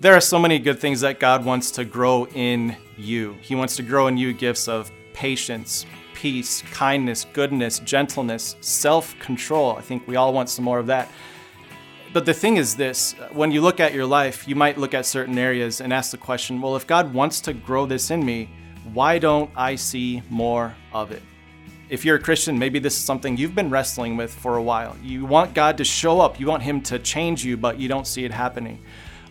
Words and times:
There 0.00 0.14
are 0.14 0.20
so 0.20 0.38
many 0.38 0.60
good 0.60 0.78
things 0.78 1.00
that 1.00 1.18
God 1.18 1.44
wants 1.44 1.72
to 1.72 1.84
grow 1.84 2.28
in 2.28 2.76
you. 2.96 3.36
He 3.40 3.56
wants 3.56 3.74
to 3.76 3.82
grow 3.82 4.06
in 4.06 4.16
you 4.16 4.32
gifts 4.32 4.68
of 4.68 4.92
patience, 5.12 5.86
peace, 6.14 6.62
kindness, 6.70 7.26
goodness, 7.32 7.80
gentleness, 7.80 8.54
self 8.60 9.18
control. 9.18 9.74
I 9.76 9.80
think 9.80 10.06
we 10.06 10.14
all 10.14 10.32
want 10.32 10.50
some 10.50 10.64
more 10.64 10.78
of 10.78 10.86
that. 10.86 11.10
But 12.12 12.26
the 12.26 12.32
thing 12.32 12.58
is 12.58 12.76
this 12.76 13.16
when 13.32 13.50
you 13.50 13.60
look 13.60 13.80
at 13.80 13.92
your 13.92 14.06
life, 14.06 14.46
you 14.46 14.54
might 14.54 14.78
look 14.78 14.94
at 14.94 15.04
certain 15.04 15.36
areas 15.36 15.80
and 15.80 15.92
ask 15.92 16.12
the 16.12 16.16
question 16.16 16.60
well, 16.60 16.76
if 16.76 16.86
God 16.86 17.12
wants 17.12 17.40
to 17.40 17.52
grow 17.52 17.84
this 17.84 18.12
in 18.12 18.24
me, 18.24 18.50
why 18.92 19.18
don't 19.18 19.50
I 19.56 19.74
see 19.74 20.22
more 20.30 20.76
of 20.92 21.10
it? 21.10 21.22
If 21.88 22.04
you're 22.04 22.16
a 22.16 22.22
Christian, 22.22 22.56
maybe 22.56 22.78
this 22.78 22.96
is 22.96 23.04
something 23.04 23.36
you've 23.36 23.56
been 23.56 23.68
wrestling 23.68 24.16
with 24.16 24.32
for 24.32 24.58
a 24.58 24.62
while. 24.62 24.96
You 25.02 25.24
want 25.24 25.54
God 25.54 25.76
to 25.78 25.84
show 25.84 26.20
up, 26.20 26.38
you 26.38 26.46
want 26.46 26.62
Him 26.62 26.82
to 26.82 27.00
change 27.00 27.44
you, 27.44 27.56
but 27.56 27.80
you 27.80 27.88
don't 27.88 28.06
see 28.06 28.24
it 28.24 28.30
happening. 28.30 28.80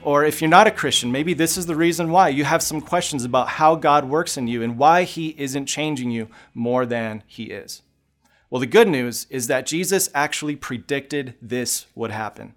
Or 0.07 0.23
if 0.23 0.41
you're 0.41 0.49
not 0.49 0.67
a 0.67 0.71
Christian, 0.71 1.11
maybe 1.11 1.33
this 1.33 1.57
is 1.57 1.65
the 1.65 1.75
reason 1.75 2.11
why. 2.11 2.29
You 2.29 2.45
have 2.45 2.63
some 2.63 2.79
questions 2.79 3.25
about 3.25 3.49
how 3.49 3.75
God 3.75 4.05
works 4.05 4.37
in 4.37 4.47
you 4.47 4.63
and 4.63 4.77
why 4.77 5.03
He 5.03 5.35
isn't 5.37 5.65
changing 5.65 6.11
you 6.11 6.29
more 6.53 6.85
than 6.85 7.23
He 7.27 7.47
is. 7.47 7.81
Well, 8.49 8.61
the 8.61 8.67
good 8.67 8.87
news 8.87 9.27
is 9.29 9.47
that 9.47 9.65
Jesus 9.65 10.09
actually 10.15 10.55
predicted 10.55 11.33
this 11.41 11.87
would 11.93 12.11
happen. 12.11 12.53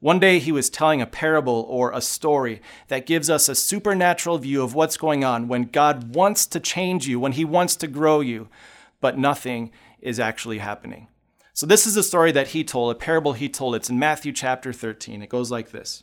One 0.00 0.18
day 0.18 0.40
he 0.40 0.50
was 0.50 0.68
telling 0.68 1.00
a 1.00 1.06
parable 1.06 1.64
or 1.68 1.92
a 1.92 2.00
story 2.00 2.60
that 2.88 3.06
gives 3.06 3.30
us 3.30 3.48
a 3.48 3.54
supernatural 3.54 4.38
view 4.38 4.60
of 4.60 4.74
what's 4.74 4.96
going 4.96 5.22
on 5.22 5.46
when 5.46 5.66
God 5.66 6.16
wants 6.16 6.44
to 6.46 6.58
change 6.58 7.06
you, 7.06 7.20
when 7.20 7.32
he 7.32 7.44
wants 7.44 7.76
to 7.76 7.86
grow 7.86 8.18
you, 8.18 8.48
but 9.00 9.16
nothing 9.16 9.70
is 10.00 10.18
actually 10.18 10.58
happening. 10.58 11.06
So, 11.52 11.66
this 11.66 11.86
is 11.86 11.96
a 11.96 12.02
story 12.02 12.32
that 12.32 12.48
he 12.48 12.64
told, 12.64 12.90
a 12.90 12.98
parable 12.98 13.34
he 13.34 13.48
told. 13.48 13.76
It's 13.76 13.90
in 13.90 13.98
Matthew 14.00 14.32
chapter 14.32 14.72
13. 14.72 15.22
It 15.22 15.28
goes 15.28 15.52
like 15.52 15.70
this 15.70 16.02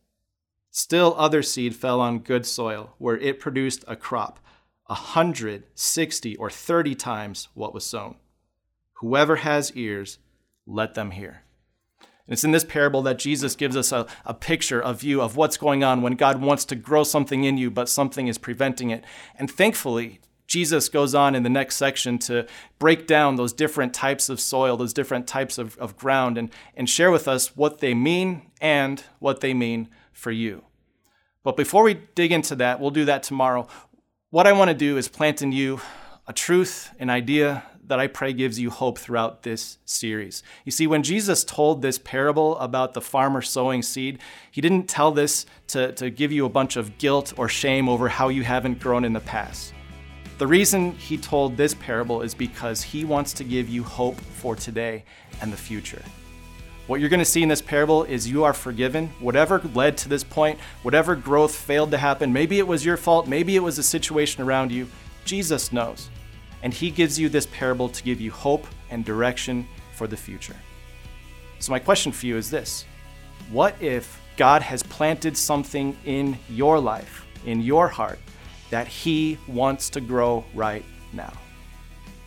Still, 0.73 1.13
other 1.17 1.43
seed 1.43 1.75
fell 1.75 1.99
on 1.99 2.19
good 2.19 2.45
soil, 2.45 2.95
where 2.97 3.17
it 3.17 3.39
produced 3.39 3.83
a 3.89 3.97
crop, 3.97 4.39
a 4.89 4.93
hundred, 4.93 5.65
sixty, 5.75 6.37
or 6.37 6.49
thirty 6.49 6.95
times 6.95 7.49
what 7.53 7.73
was 7.73 7.85
sown. 7.85 8.15
Whoever 9.01 9.37
has 9.37 9.73
ears, 9.73 10.19
let 10.65 10.93
them 10.93 11.11
hear. 11.11 11.43
And 11.99 12.33
it's 12.33 12.45
in 12.45 12.51
this 12.51 12.63
parable 12.63 13.01
that 13.01 13.19
Jesus 13.19 13.55
gives 13.55 13.75
us 13.75 13.91
a, 13.91 14.07
a 14.25 14.33
picture, 14.33 14.79
a 14.79 14.93
view 14.93 15.21
of 15.21 15.35
what's 15.35 15.57
going 15.57 15.83
on 15.83 16.01
when 16.01 16.13
God 16.13 16.39
wants 16.39 16.63
to 16.65 16.75
grow 16.75 17.03
something 17.03 17.43
in 17.43 17.57
you, 17.57 17.69
but 17.69 17.89
something 17.89 18.27
is 18.27 18.37
preventing 18.37 18.91
it. 18.91 19.03
And 19.35 19.51
thankfully, 19.51 20.21
Jesus 20.47 20.87
goes 20.87 21.13
on 21.13 21.35
in 21.35 21.43
the 21.43 21.49
next 21.49 21.75
section 21.75 22.17
to 22.19 22.47
break 22.79 23.07
down 23.07 23.35
those 23.35 23.51
different 23.51 23.93
types 23.93 24.29
of 24.29 24.39
soil, 24.39 24.77
those 24.77 24.93
different 24.93 25.27
types 25.27 25.57
of, 25.57 25.77
of 25.79 25.97
ground, 25.97 26.37
and, 26.37 26.49
and 26.75 26.89
share 26.89 27.11
with 27.11 27.27
us 27.27 27.57
what 27.57 27.79
they 27.79 27.93
mean 27.93 28.51
and 28.61 29.03
what 29.19 29.41
they 29.41 29.53
mean 29.53 29.89
for 30.21 30.31
you. 30.31 30.63
But 31.43 31.57
before 31.57 31.83
we 31.83 31.95
dig 32.13 32.31
into 32.31 32.55
that, 32.57 32.79
we'll 32.79 32.91
do 32.91 33.05
that 33.05 33.23
tomorrow. 33.23 33.67
What 34.29 34.45
I 34.45 34.51
want 34.51 34.69
to 34.69 34.75
do 34.75 34.97
is 34.97 35.07
plant 35.07 35.41
in 35.41 35.51
you 35.51 35.81
a 36.27 36.33
truth, 36.33 36.93
an 36.99 37.09
idea 37.09 37.63
that 37.87 37.99
I 37.99 38.05
pray 38.05 38.31
gives 38.31 38.59
you 38.59 38.69
hope 38.69 38.99
throughout 38.99 39.41
this 39.41 39.79
series. 39.83 40.43
You 40.63 40.71
see, 40.71 40.85
when 40.85 41.01
Jesus 41.01 41.43
told 41.43 41.81
this 41.81 41.97
parable 41.97 42.55
about 42.59 42.93
the 42.93 43.01
farmer 43.01 43.41
sowing 43.41 43.81
seed, 43.81 44.19
he 44.51 44.61
didn't 44.61 44.87
tell 44.87 45.11
this 45.11 45.47
to, 45.69 45.91
to 45.93 46.11
give 46.11 46.31
you 46.31 46.45
a 46.45 46.49
bunch 46.49 46.77
of 46.77 46.99
guilt 46.99 47.33
or 47.37 47.49
shame 47.49 47.89
over 47.89 48.07
how 48.07 48.29
you 48.29 48.43
haven't 48.43 48.79
grown 48.79 49.03
in 49.03 49.13
the 49.13 49.19
past. 49.19 49.73
The 50.37 50.47
reason 50.47 50.91
he 50.93 51.17
told 51.17 51.57
this 51.57 51.73
parable 51.73 52.21
is 52.21 52.35
because 52.35 52.83
he 52.83 53.05
wants 53.05 53.33
to 53.33 53.43
give 53.43 53.67
you 53.67 53.83
hope 53.83 54.21
for 54.21 54.55
today 54.55 55.03
and 55.41 55.51
the 55.51 55.57
future. 55.57 56.03
What 56.91 56.99
you're 56.99 57.07
going 57.07 57.19
to 57.19 57.25
see 57.25 57.41
in 57.41 57.47
this 57.47 57.61
parable 57.61 58.03
is 58.03 58.27
you 58.27 58.43
are 58.43 58.53
forgiven. 58.53 59.13
Whatever 59.21 59.61
led 59.73 59.95
to 59.99 60.09
this 60.09 60.25
point, 60.25 60.59
whatever 60.83 61.15
growth 61.15 61.55
failed 61.55 61.91
to 61.91 61.97
happen, 61.97 62.33
maybe 62.33 62.59
it 62.59 62.67
was 62.67 62.83
your 62.83 62.97
fault, 62.97 63.29
maybe 63.29 63.55
it 63.55 63.61
was 63.61 63.77
a 63.77 63.83
situation 63.83 64.43
around 64.43 64.73
you, 64.73 64.89
Jesus 65.23 65.71
knows. 65.71 66.09
And 66.63 66.73
he 66.73 66.91
gives 66.91 67.17
you 67.17 67.29
this 67.29 67.45
parable 67.45 67.87
to 67.87 68.03
give 68.03 68.19
you 68.19 68.29
hope 68.29 68.67
and 68.89 69.05
direction 69.05 69.69
for 69.93 70.05
the 70.05 70.17
future. 70.17 70.57
So, 71.59 71.71
my 71.71 71.79
question 71.79 72.11
for 72.11 72.25
you 72.25 72.35
is 72.35 72.51
this 72.51 72.83
What 73.51 73.81
if 73.81 74.19
God 74.35 74.61
has 74.61 74.83
planted 74.83 75.37
something 75.37 75.97
in 76.03 76.37
your 76.49 76.77
life, 76.77 77.25
in 77.45 77.61
your 77.61 77.87
heart, 77.87 78.19
that 78.69 78.89
he 78.89 79.37
wants 79.47 79.89
to 79.91 80.01
grow 80.01 80.43
right 80.53 80.83
now? 81.13 81.31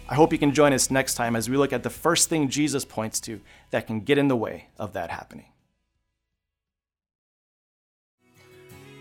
I 0.07 0.15
hope 0.17 0.33
you 0.33 0.39
can 0.39 0.53
join 0.53 0.75
us 0.75 0.91
next 0.91 1.15
time 1.15 1.35
as 1.35 1.49
we 1.49 1.57
look 1.57 1.73
at 1.73 1.83
the 1.83 1.91
first 1.91 2.29
thing 2.29 2.49
Jesus 2.49 2.85
points 2.85 3.21
to 3.21 3.41
that 3.71 3.87
can 3.87 4.01
get 4.01 4.19
in 4.19 4.29
the 4.29 4.37
way 4.37 4.69
of 4.79 4.93
that 4.93 5.11
happening. 5.11 5.47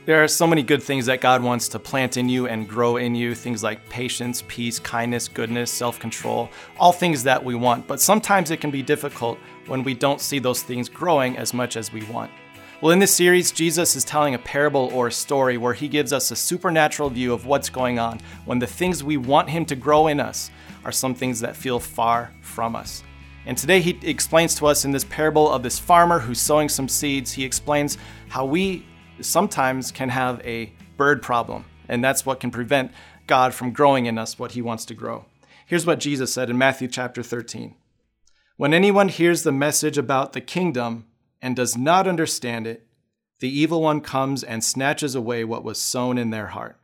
There 0.06 0.22
are 0.22 0.28
so 0.28 0.46
many 0.46 0.64
good 0.64 0.84
things 0.84 1.06
that 1.06 1.22
God 1.22 1.42
wants 1.42 1.70
to 1.70 1.80
plant 1.80 2.18
in 2.18 2.28
you 2.28 2.48
and 2.48 2.68
grow 2.68 2.98
in 2.98 3.16
you 3.16 3.36
things 3.36 3.64
like 3.64 3.88
patience, 3.90 4.44
peace, 4.50 4.78
kindness, 4.80 5.30
goodness, 5.30 5.72
self 5.72 5.98
control, 6.00 6.50
all 6.78 6.92
things 6.92 7.24
that 7.24 7.44
we 7.44 7.56
want. 7.56 7.88
But 7.88 8.02
sometimes 8.02 8.52
it 8.52 8.60
can 8.60 8.72
be 8.72 8.82
difficult 8.82 9.40
when 9.68 9.84
we 9.84 9.94
don't 9.94 10.20
see 10.20 10.40
those 10.40 10.62
things 10.62 10.90
growing 10.90 11.38
as 11.38 11.54
much 11.54 11.78
as 11.78 11.94
we 11.94 12.04
want. 12.04 12.32
Well, 12.84 12.92
in 12.92 13.00
this 13.00 13.16
series, 13.16 13.54
Jesus 13.54 13.96
is 13.96 14.04
telling 14.04 14.36
a 14.36 14.40
parable 14.40 14.90
or 14.94 15.08
a 15.08 15.12
story 15.14 15.58
where 15.58 15.74
he 15.74 15.88
gives 15.88 16.12
us 16.12 16.32
a 16.32 16.36
supernatural 16.36 17.10
view 17.10 17.32
of 17.32 17.46
what's 17.46 17.70
going 17.70 17.98
on 17.98 18.20
when 18.44 18.60
the 18.60 18.68
things 18.68 19.02
we 19.02 19.16
want 19.16 19.50
him 19.50 19.66
to 19.68 19.76
grow 19.78 20.08
in 20.08 20.20
us 20.20 20.52
are 20.84 20.92
some 20.92 21.16
things 21.16 21.40
that 21.40 21.56
feel 21.56 21.80
far 21.80 22.34
from 22.42 22.76
us. 22.76 23.02
And 23.46 23.58
today 23.58 23.80
he 23.80 23.98
explains 24.04 24.54
to 24.56 24.66
us 24.68 24.84
in 24.84 24.92
this 24.92 25.06
parable 25.06 25.50
of 25.50 25.64
this 25.64 25.80
farmer 25.80 26.20
who's 26.20 26.42
sowing 26.42 26.68
some 26.68 26.90
seeds, 26.90 27.32
he 27.32 27.46
explains 27.46 27.98
how 28.28 28.44
we 28.44 28.86
sometimes 29.22 29.90
can 29.90 30.10
have 30.10 30.46
a 30.46 30.74
bird 30.98 31.22
problem, 31.22 31.64
and 31.88 32.04
that's 32.04 32.26
what 32.26 32.42
can 32.42 32.52
prevent 32.52 32.92
God 33.28 33.54
from 33.54 33.72
growing 33.72 34.08
in 34.08 34.18
us 34.18 34.38
what 34.38 34.52
he 34.52 34.62
wants 34.62 34.84
to 34.88 34.94
grow. 34.94 35.24
Here's 35.66 35.86
what 35.86 36.02
Jesus 36.02 36.34
said 36.34 36.50
in 36.50 36.58
Matthew 36.58 36.90
chapter 36.90 37.24
13 37.24 37.76
When 38.58 38.74
anyone 38.74 39.08
hears 39.08 39.44
the 39.44 39.54
message 39.54 39.98
about 39.98 40.34
the 40.34 40.42
kingdom 40.42 41.06
and 41.44 41.58
does 41.58 41.78
not 41.78 42.08
understand 42.08 42.66
it, 42.66 42.88
the 43.42 43.50
evil 43.50 43.82
one 43.82 44.00
comes 44.00 44.44
and 44.44 44.64
snatches 44.64 45.14
away 45.14 45.44
what 45.44 45.66
was 45.66 45.78
sown 45.78 46.18
in 46.18 46.30
their 46.30 46.48
heart. 46.48 46.80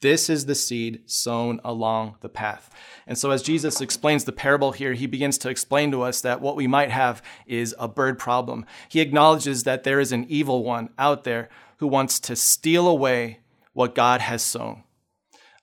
This 0.00 0.30
is 0.30 0.46
the 0.46 0.54
seed 0.54 1.02
sown 1.06 1.60
along 1.64 2.14
the 2.20 2.28
path. 2.28 2.70
And 3.08 3.18
so, 3.18 3.32
as 3.32 3.42
Jesus 3.42 3.80
explains 3.80 4.24
the 4.24 4.30
parable 4.30 4.70
here, 4.70 4.92
he 4.92 5.08
begins 5.08 5.36
to 5.38 5.50
explain 5.50 5.90
to 5.90 6.02
us 6.02 6.20
that 6.20 6.40
what 6.40 6.54
we 6.54 6.68
might 6.68 6.92
have 6.92 7.20
is 7.44 7.74
a 7.76 7.88
bird 7.88 8.20
problem. 8.20 8.64
He 8.88 9.00
acknowledges 9.00 9.64
that 9.64 9.82
there 9.82 9.98
is 9.98 10.12
an 10.12 10.26
evil 10.28 10.62
one 10.62 10.90
out 10.96 11.24
there 11.24 11.48
who 11.78 11.88
wants 11.88 12.20
to 12.20 12.36
steal 12.36 12.86
away 12.86 13.40
what 13.72 13.96
God 13.96 14.20
has 14.20 14.42
sown. 14.42 14.84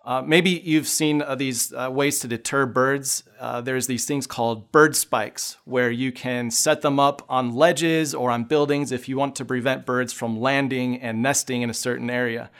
Uh, 0.05 0.21
maybe 0.21 0.51
you've 0.63 0.87
seen 0.87 1.23
uh, 1.23 1.33
these 1.33 1.73
uh, 1.73 1.89
ways 1.91 2.19
to 2.19 2.27
deter 2.27 2.67
birds. 2.67 3.23
Uh, 3.39 3.59
there's 3.59 3.87
these 3.87 4.05
things 4.05 4.27
called 4.27 4.71
bird 4.71 4.95
spikes, 4.95 5.57
where 5.65 5.89
you 5.89 6.11
can 6.11 6.51
set 6.51 6.83
them 6.83 6.99
up 6.99 7.25
on 7.27 7.55
ledges 7.55 8.13
or 8.13 8.29
on 8.29 8.43
buildings 8.43 8.91
if 8.91 9.09
you 9.09 9.17
want 9.17 9.35
to 9.35 9.43
prevent 9.43 9.83
birds 9.83 10.13
from 10.13 10.39
landing 10.39 11.01
and 11.01 11.23
nesting 11.23 11.63
in 11.63 11.71
a 11.71 11.73
certain 11.73 12.11
area. 12.11 12.51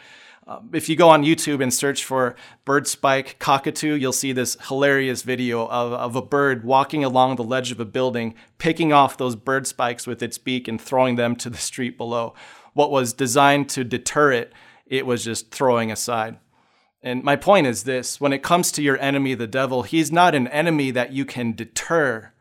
Uh, 0.47 0.59
if 0.73 0.89
you 0.89 0.95
go 0.95 1.09
on 1.09 1.23
YouTube 1.23 1.61
and 1.61 1.71
search 1.71 2.03
for 2.03 2.35
bird 2.65 2.87
spike 2.87 3.37
cockatoo, 3.37 3.93
you'll 3.93 4.11
see 4.11 4.31
this 4.31 4.57
hilarious 4.67 5.21
video 5.21 5.67
of, 5.67 5.93
of 5.93 6.15
a 6.15 6.21
bird 6.23 6.63
walking 6.63 7.03
along 7.03 7.35
the 7.35 7.43
ledge 7.43 7.71
of 7.71 7.79
a 7.79 7.85
building, 7.85 8.33
picking 8.57 8.91
off 8.91 9.17
those 9.17 9.35
bird 9.35 9.67
spikes 9.67 10.07
with 10.07 10.23
its 10.23 10.39
beak 10.39 10.67
and 10.67 10.81
throwing 10.81 11.15
them 11.15 11.35
to 11.35 11.51
the 11.51 11.57
street 11.57 11.95
below. 11.95 12.33
What 12.73 12.89
was 12.89 13.13
designed 13.13 13.69
to 13.69 13.83
deter 13.83 14.31
it, 14.31 14.51
it 14.87 15.05
was 15.05 15.23
just 15.23 15.51
throwing 15.51 15.91
aside. 15.91 16.37
And 17.05 17.23
my 17.23 17.35
point 17.35 17.67
is 17.67 17.83
this 17.83 18.19
when 18.19 18.33
it 18.33 18.41
comes 18.41 18.71
to 18.71 18.81
your 18.81 18.97
enemy, 18.97 19.35
the 19.35 19.45
devil, 19.45 19.83
he's 19.83 20.11
not 20.11 20.33
an 20.33 20.47
enemy 20.47 20.89
that 20.89 21.11
you 21.13 21.23
can 21.23 21.53
deter, 21.53 22.31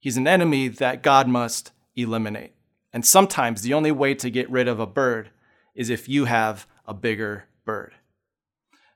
he's 0.00 0.16
an 0.16 0.26
enemy 0.26 0.66
that 0.66 1.04
God 1.04 1.28
must 1.28 1.70
eliminate. 1.94 2.52
And 2.92 3.06
sometimes 3.06 3.62
the 3.62 3.72
only 3.72 3.92
way 3.92 4.14
to 4.16 4.28
get 4.28 4.50
rid 4.50 4.66
of 4.66 4.80
a 4.80 4.86
bird 4.86 5.30
is 5.76 5.90
if 5.90 6.08
you 6.08 6.24
have 6.24 6.66
a 6.88 6.92
bigger 6.92 7.44
bird. 7.64 7.94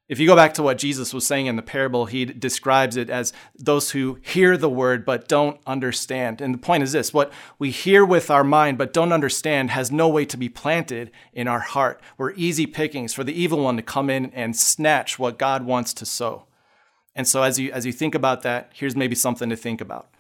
If 0.06 0.18
you 0.18 0.26
go 0.26 0.36
back 0.36 0.52
to 0.54 0.62
what 0.62 0.76
Jesus 0.76 1.14
was 1.14 1.26
saying 1.26 1.46
in 1.46 1.56
the 1.56 1.62
parable, 1.62 2.04
he 2.04 2.26
describes 2.26 2.98
it 2.98 3.08
as 3.08 3.32
those 3.58 3.92
who 3.92 4.18
hear 4.20 4.58
the 4.58 4.68
word 4.68 5.06
but 5.06 5.28
don't 5.28 5.58
understand. 5.66 6.42
And 6.42 6.52
the 6.52 6.58
point 6.58 6.82
is 6.82 6.92
this 6.92 7.14
what 7.14 7.32
we 7.58 7.70
hear 7.70 8.04
with 8.04 8.30
our 8.30 8.44
mind 8.44 8.76
but 8.76 8.92
don't 8.92 9.14
understand 9.14 9.70
has 9.70 9.90
no 9.90 10.06
way 10.08 10.26
to 10.26 10.36
be 10.36 10.50
planted 10.50 11.10
in 11.32 11.48
our 11.48 11.60
heart. 11.60 12.02
We're 12.18 12.32
easy 12.32 12.66
pickings 12.66 13.14
for 13.14 13.24
the 13.24 13.32
evil 13.32 13.64
one 13.64 13.76
to 13.76 13.82
come 13.82 14.10
in 14.10 14.26
and 14.32 14.54
snatch 14.54 15.18
what 15.18 15.38
God 15.38 15.64
wants 15.64 15.94
to 15.94 16.04
sow. 16.04 16.48
And 17.14 17.26
so 17.26 17.42
as 17.42 17.58
you 17.58 17.72
as 17.72 17.86
you 17.86 17.92
think 17.92 18.14
about 18.14 18.42
that, 18.42 18.72
here's 18.74 18.96
maybe 18.96 19.14
something 19.14 19.48
to 19.48 19.56
think 19.56 19.80
about. 19.80 20.10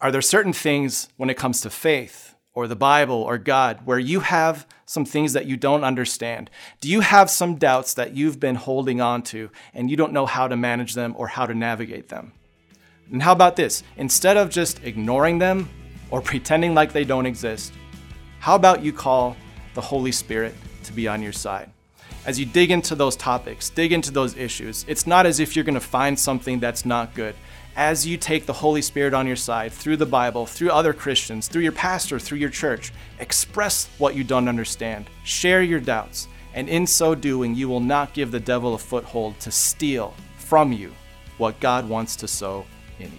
Are 0.00 0.10
there 0.10 0.22
certain 0.22 0.52
things 0.52 1.08
when 1.16 1.30
it 1.30 1.36
comes 1.36 1.60
to 1.60 1.70
faith 1.70 2.34
or 2.58 2.66
the 2.66 2.74
Bible 2.74 3.22
or 3.22 3.38
God 3.38 3.78
where 3.84 4.00
you 4.00 4.18
have 4.18 4.66
some 4.84 5.04
things 5.04 5.32
that 5.32 5.46
you 5.46 5.56
don't 5.56 5.84
understand? 5.84 6.50
Do 6.80 6.88
you 6.88 7.02
have 7.02 7.30
some 7.30 7.54
doubts 7.54 7.94
that 7.94 8.16
you've 8.16 8.40
been 8.40 8.56
holding 8.56 9.00
on 9.00 9.22
to 9.30 9.50
and 9.72 9.88
you 9.88 9.96
don't 9.96 10.12
know 10.12 10.26
how 10.26 10.48
to 10.48 10.56
manage 10.56 10.94
them 10.94 11.14
or 11.16 11.28
how 11.28 11.46
to 11.46 11.54
navigate 11.54 12.08
them? 12.08 12.32
And 13.12 13.22
how 13.22 13.30
about 13.30 13.54
this? 13.54 13.84
Instead 13.96 14.36
of 14.36 14.50
just 14.50 14.82
ignoring 14.82 15.38
them 15.38 15.68
or 16.10 16.20
pretending 16.30 16.74
like 16.74 16.92
they 16.92 17.04
don't 17.04 17.26
exist, 17.26 17.72
how 18.40 18.56
about 18.56 18.82
you 18.82 18.92
call 18.92 19.36
the 19.74 19.80
Holy 19.80 20.10
Spirit 20.10 20.52
to 20.82 20.92
be 20.92 21.06
on 21.06 21.22
your 21.22 21.32
side? 21.32 21.70
As 22.26 22.40
you 22.40 22.44
dig 22.44 22.72
into 22.72 22.96
those 22.96 23.14
topics, 23.14 23.70
dig 23.70 23.92
into 23.92 24.10
those 24.10 24.36
issues, 24.36 24.84
it's 24.88 25.06
not 25.06 25.26
as 25.26 25.38
if 25.38 25.54
you're 25.54 25.64
going 25.64 25.74
to 25.74 25.80
find 25.80 26.18
something 26.18 26.58
that's 26.58 26.84
not 26.84 27.14
good 27.14 27.36
as 27.78 28.04
you 28.04 28.16
take 28.16 28.44
the 28.44 28.52
Holy 28.52 28.82
Spirit 28.82 29.14
on 29.14 29.24
your 29.24 29.36
side 29.36 29.70
through 29.70 29.96
the 29.96 30.04
Bible, 30.04 30.46
through 30.46 30.70
other 30.70 30.92
Christians, 30.92 31.46
through 31.46 31.62
your 31.62 31.70
pastor, 31.70 32.18
through 32.18 32.38
your 32.38 32.50
church, 32.50 32.92
express 33.20 33.88
what 33.98 34.16
you 34.16 34.24
don't 34.24 34.48
understand, 34.48 35.08
share 35.22 35.62
your 35.62 35.78
doubts, 35.78 36.26
and 36.54 36.68
in 36.68 36.88
so 36.88 37.14
doing, 37.14 37.54
you 37.54 37.68
will 37.68 37.78
not 37.78 38.14
give 38.14 38.32
the 38.32 38.40
devil 38.40 38.74
a 38.74 38.78
foothold 38.78 39.38
to 39.38 39.52
steal 39.52 40.12
from 40.38 40.72
you 40.72 40.92
what 41.36 41.60
God 41.60 41.88
wants 41.88 42.16
to 42.16 42.26
sow 42.26 42.66
in 42.98 43.12
you. 43.12 43.18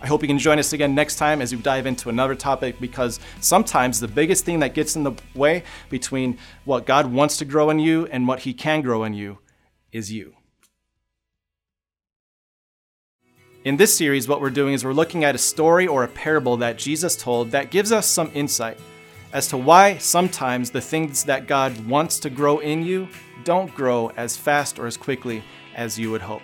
I 0.00 0.06
hope 0.06 0.22
you 0.22 0.28
can 0.28 0.38
join 0.38 0.60
us 0.60 0.72
again 0.72 0.94
next 0.94 1.16
time 1.16 1.42
as 1.42 1.52
we 1.52 1.60
dive 1.60 1.86
into 1.86 2.10
another 2.10 2.36
topic 2.36 2.78
because 2.78 3.18
sometimes 3.40 3.98
the 3.98 4.06
biggest 4.06 4.44
thing 4.44 4.60
that 4.60 4.74
gets 4.74 4.94
in 4.94 5.02
the 5.02 5.14
way 5.34 5.64
between 5.88 6.38
what 6.64 6.86
God 6.86 7.12
wants 7.12 7.38
to 7.38 7.44
grow 7.44 7.70
in 7.70 7.80
you 7.80 8.06
and 8.06 8.28
what 8.28 8.38
He 8.40 8.54
can 8.54 8.82
grow 8.82 9.02
in 9.02 9.14
you 9.14 9.38
is 9.90 10.12
you. 10.12 10.36
In 13.64 13.78
this 13.78 13.96
series, 13.96 14.28
what 14.28 14.42
we're 14.42 14.50
doing 14.50 14.74
is 14.74 14.84
we're 14.84 14.92
looking 14.92 15.24
at 15.24 15.34
a 15.34 15.38
story 15.38 15.86
or 15.86 16.04
a 16.04 16.08
parable 16.08 16.58
that 16.58 16.76
Jesus 16.76 17.16
told 17.16 17.50
that 17.52 17.70
gives 17.70 17.92
us 17.92 18.06
some 18.06 18.30
insight 18.34 18.78
as 19.32 19.48
to 19.48 19.56
why 19.56 19.96
sometimes 19.96 20.70
the 20.70 20.82
things 20.82 21.24
that 21.24 21.46
God 21.46 21.86
wants 21.86 22.18
to 22.18 22.28
grow 22.28 22.58
in 22.58 22.84
you 22.84 23.08
don't 23.42 23.74
grow 23.74 24.10
as 24.18 24.36
fast 24.36 24.78
or 24.78 24.86
as 24.86 24.98
quickly 24.98 25.42
as 25.74 25.98
you 25.98 26.10
would 26.10 26.20
hope. 26.20 26.42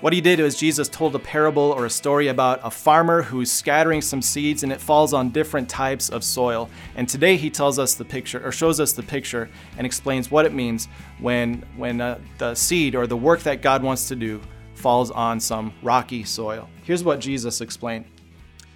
What 0.00 0.12
he 0.12 0.20
did 0.20 0.40
was 0.40 0.58
Jesus 0.58 0.88
told 0.88 1.14
a 1.14 1.20
parable 1.20 1.70
or 1.70 1.86
a 1.86 1.90
story 1.90 2.26
about 2.26 2.58
a 2.64 2.70
farmer 2.70 3.22
who's 3.22 3.52
scattering 3.52 4.02
some 4.02 4.20
seeds 4.20 4.64
and 4.64 4.72
it 4.72 4.80
falls 4.80 5.14
on 5.14 5.30
different 5.30 5.68
types 5.68 6.08
of 6.08 6.24
soil. 6.24 6.68
And 6.96 7.08
today 7.08 7.36
he 7.36 7.48
tells 7.48 7.78
us 7.78 7.94
the 7.94 8.04
picture 8.04 8.44
or 8.44 8.50
shows 8.50 8.80
us 8.80 8.92
the 8.92 9.04
picture 9.04 9.48
and 9.78 9.86
explains 9.86 10.32
what 10.32 10.46
it 10.46 10.52
means 10.52 10.88
when 11.20 11.64
when 11.76 12.00
uh, 12.00 12.18
the 12.38 12.56
seed 12.56 12.96
or 12.96 13.06
the 13.06 13.16
work 13.16 13.38
that 13.44 13.62
God 13.62 13.84
wants 13.84 14.08
to 14.08 14.16
do 14.16 14.40
falls 14.80 15.10
on 15.10 15.38
some 15.40 15.72
rocky 15.82 16.24
soil. 16.24 16.68
Here's 16.82 17.04
what 17.04 17.20
Jesus 17.20 17.60
explained. 17.60 18.06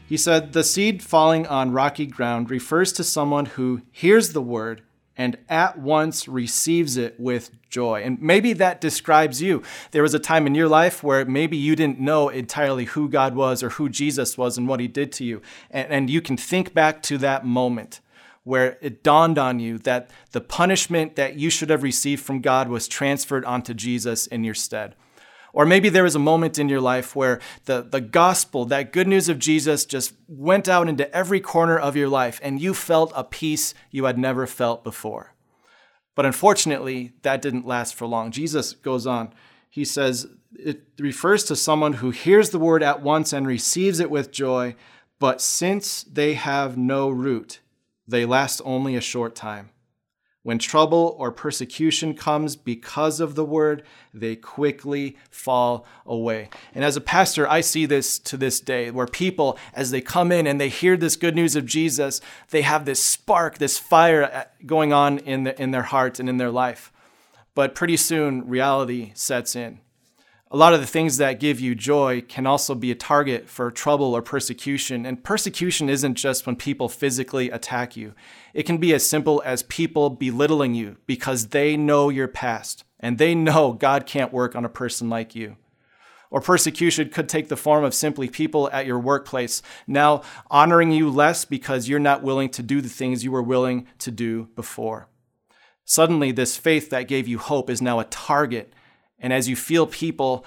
He 0.06 0.16
said, 0.16 0.52
The 0.52 0.64
seed 0.64 1.02
falling 1.02 1.46
on 1.46 1.72
rocky 1.72 2.06
ground 2.06 2.50
refers 2.50 2.92
to 2.94 3.04
someone 3.04 3.46
who 3.46 3.82
hears 3.90 4.32
the 4.32 4.42
word 4.42 4.82
and 5.16 5.38
at 5.48 5.78
once 5.78 6.26
receives 6.26 6.96
it 6.96 7.18
with 7.18 7.50
joy. 7.70 8.02
And 8.02 8.20
maybe 8.20 8.52
that 8.54 8.80
describes 8.80 9.40
you. 9.40 9.62
There 9.92 10.02
was 10.02 10.14
a 10.14 10.18
time 10.18 10.46
in 10.46 10.54
your 10.54 10.68
life 10.68 11.02
where 11.02 11.24
maybe 11.24 11.56
you 11.56 11.76
didn't 11.76 12.00
know 12.00 12.28
entirely 12.28 12.84
who 12.84 13.08
God 13.08 13.34
was 13.34 13.62
or 13.62 13.70
who 13.70 13.88
Jesus 13.88 14.36
was 14.36 14.58
and 14.58 14.68
what 14.68 14.80
he 14.80 14.88
did 14.88 15.12
to 15.12 15.24
you. 15.24 15.40
And, 15.70 15.88
and 15.90 16.10
you 16.10 16.20
can 16.20 16.36
think 16.36 16.74
back 16.74 17.02
to 17.04 17.18
that 17.18 17.46
moment 17.46 18.00
where 18.42 18.76
it 18.80 19.02
dawned 19.02 19.38
on 19.38 19.58
you 19.58 19.78
that 19.78 20.10
the 20.32 20.40
punishment 20.40 21.16
that 21.16 21.36
you 21.36 21.48
should 21.48 21.70
have 21.70 21.82
received 21.82 22.22
from 22.22 22.40
God 22.40 22.68
was 22.68 22.86
transferred 22.86 23.44
onto 23.44 23.72
Jesus 23.72 24.26
in 24.26 24.44
your 24.44 24.54
stead. 24.54 24.94
Or 25.54 25.64
maybe 25.64 25.88
there 25.88 26.02
was 26.02 26.16
a 26.16 26.18
moment 26.18 26.58
in 26.58 26.68
your 26.68 26.80
life 26.80 27.14
where 27.14 27.40
the, 27.66 27.80
the 27.80 28.00
gospel, 28.00 28.64
that 28.66 28.92
good 28.92 29.06
news 29.06 29.28
of 29.28 29.38
Jesus, 29.38 29.84
just 29.84 30.12
went 30.26 30.68
out 30.68 30.88
into 30.88 31.10
every 31.14 31.38
corner 31.38 31.78
of 31.78 31.94
your 31.94 32.08
life 32.08 32.40
and 32.42 32.60
you 32.60 32.74
felt 32.74 33.12
a 33.14 33.22
peace 33.22 33.72
you 33.92 34.04
had 34.04 34.18
never 34.18 34.48
felt 34.48 34.82
before. 34.82 35.32
But 36.16 36.26
unfortunately, 36.26 37.12
that 37.22 37.40
didn't 37.40 37.66
last 37.66 37.94
for 37.94 38.06
long. 38.06 38.32
Jesus 38.32 38.72
goes 38.72 39.06
on. 39.06 39.32
He 39.70 39.84
says, 39.84 40.26
it 40.58 40.82
refers 40.98 41.44
to 41.44 41.56
someone 41.56 41.94
who 41.94 42.10
hears 42.10 42.50
the 42.50 42.58
word 42.58 42.82
at 42.82 43.00
once 43.00 43.32
and 43.32 43.46
receives 43.46 44.00
it 44.00 44.10
with 44.10 44.32
joy, 44.32 44.74
but 45.20 45.40
since 45.40 46.02
they 46.02 46.34
have 46.34 46.76
no 46.76 47.08
root, 47.08 47.60
they 48.08 48.24
last 48.24 48.60
only 48.64 48.96
a 48.96 49.00
short 49.00 49.36
time. 49.36 49.70
When 50.44 50.58
trouble 50.58 51.16
or 51.18 51.32
persecution 51.32 52.12
comes 52.12 52.54
because 52.54 53.18
of 53.18 53.34
the 53.34 53.46
word, 53.46 53.82
they 54.12 54.36
quickly 54.36 55.16
fall 55.30 55.86
away. 56.04 56.50
And 56.74 56.84
as 56.84 56.96
a 56.96 57.00
pastor, 57.00 57.48
I 57.48 57.62
see 57.62 57.86
this 57.86 58.18
to 58.20 58.36
this 58.36 58.60
day 58.60 58.90
where 58.90 59.06
people, 59.06 59.58
as 59.72 59.90
they 59.90 60.02
come 60.02 60.30
in 60.30 60.46
and 60.46 60.60
they 60.60 60.68
hear 60.68 60.98
this 60.98 61.16
good 61.16 61.34
news 61.34 61.56
of 61.56 61.64
Jesus, 61.64 62.20
they 62.50 62.60
have 62.60 62.84
this 62.84 63.02
spark, 63.02 63.56
this 63.56 63.78
fire 63.78 64.24
uh, 64.24 64.44
going 64.66 64.92
on 64.92 65.18
in, 65.20 65.44
the, 65.44 65.60
in 65.60 65.70
their 65.70 65.82
heart 65.82 66.20
and 66.20 66.28
in 66.28 66.36
their 66.36 66.50
life. 66.50 66.92
But 67.54 67.74
pretty 67.74 67.96
soon, 67.96 68.46
reality 68.46 69.12
sets 69.14 69.56
in 69.56 69.80
a 70.54 70.56
lot 70.56 70.72
of 70.72 70.78
the 70.78 70.86
things 70.86 71.16
that 71.16 71.40
give 71.40 71.58
you 71.58 71.74
joy 71.74 72.20
can 72.20 72.46
also 72.46 72.76
be 72.76 72.92
a 72.92 72.94
target 72.94 73.48
for 73.48 73.72
trouble 73.72 74.14
or 74.14 74.22
persecution. 74.22 75.04
And 75.04 75.24
persecution 75.24 75.88
isn't 75.88 76.14
just 76.14 76.46
when 76.46 76.54
people 76.54 76.88
physically 76.88 77.50
attack 77.50 77.96
you, 77.96 78.14
it 78.52 78.62
can 78.62 78.78
be 78.78 78.94
as 78.94 79.04
simple 79.04 79.42
as 79.44 79.64
people 79.64 80.10
belittling 80.10 80.72
you 80.72 80.98
because 81.06 81.48
they 81.48 81.76
know 81.76 82.08
your 82.08 82.28
past 82.28 82.84
and 83.00 83.18
they 83.18 83.34
know 83.34 83.72
God 83.72 84.06
can't 84.06 84.32
work 84.32 84.54
on 84.54 84.64
a 84.64 84.68
person 84.68 85.10
like 85.10 85.34
you. 85.34 85.56
Or 86.30 86.40
persecution 86.40 87.08
could 87.08 87.28
take 87.28 87.48
the 87.48 87.56
form 87.56 87.82
of 87.82 87.92
simply 87.92 88.28
people 88.28 88.70
at 88.70 88.86
your 88.86 89.00
workplace 89.00 89.60
now 89.88 90.22
honoring 90.52 90.92
you 90.92 91.10
less 91.10 91.44
because 91.44 91.88
you're 91.88 91.98
not 91.98 92.22
willing 92.22 92.50
to 92.50 92.62
do 92.62 92.80
the 92.80 92.88
things 92.88 93.24
you 93.24 93.32
were 93.32 93.42
willing 93.42 93.88
to 93.98 94.12
do 94.12 94.50
before. 94.54 95.08
Suddenly, 95.84 96.30
this 96.30 96.56
faith 96.56 96.90
that 96.90 97.08
gave 97.08 97.26
you 97.26 97.38
hope 97.38 97.68
is 97.68 97.82
now 97.82 97.98
a 97.98 98.04
target 98.04 98.72
and 99.24 99.32
as 99.32 99.48
you 99.48 99.56
feel 99.56 99.86
people, 99.86 100.44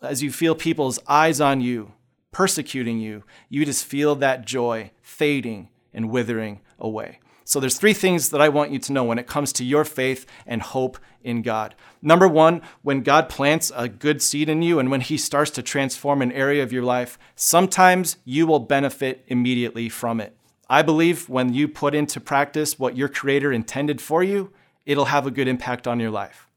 as 0.00 0.22
you 0.22 0.32
feel 0.32 0.54
people's 0.54 0.98
eyes 1.06 1.42
on 1.42 1.60
you, 1.60 1.92
persecuting 2.32 2.98
you, 2.98 3.22
you 3.50 3.66
just 3.66 3.84
feel 3.84 4.14
that 4.14 4.46
joy 4.46 4.92
fading 5.02 5.68
and 5.92 6.08
withering 6.08 6.62
away. 6.78 7.20
So 7.44 7.60
there's 7.60 7.78
three 7.78 7.92
things 7.92 8.30
that 8.30 8.40
I 8.40 8.48
want 8.48 8.70
you 8.70 8.78
to 8.78 8.94
know 8.94 9.04
when 9.04 9.18
it 9.18 9.26
comes 9.26 9.52
to 9.52 9.64
your 9.64 9.84
faith 9.84 10.24
and 10.46 10.62
hope 10.62 10.96
in 11.22 11.42
God. 11.42 11.74
Number 12.00 12.26
1, 12.26 12.62
when 12.80 13.02
God 13.02 13.28
plants 13.28 13.70
a 13.76 13.90
good 13.90 14.22
seed 14.22 14.48
in 14.48 14.62
you 14.62 14.78
and 14.78 14.90
when 14.90 15.02
he 15.02 15.18
starts 15.18 15.50
to 15.50 15.62
transform 15.62 16.22
an 16.22 16.32
area 16.32 16.62
of 16.62 16.72
your 16.72 16.82
life, 16.82 17.18
sometimes 17.36 18.16
you 18.24 18.46
will 18.46 18.58
benefit 18.58 19.22
immediately 19.26 19.90
from 19.90 20.18
it. 20.18 20.34
I 20.70 20.80
believe 20.80 21.28
when 21.28 21.52
you 21.52 21.68
put 21.68 21.94
into 21.94 22.20
practice 22.20 22.78
what 22.78 22.96
your 22.96 23.10
creator 23.10 23.52
intended 23.52 24.00
for 24.00 24.22
you, 24.22 24.50
it'll 24.86 25.04
have 25.04 25.26
a 25.26 25.30
good 25.30 25.46
impact 25.46 25.86
on 25.86 26.00
your 26.00 26.10
life. 26.10 26.48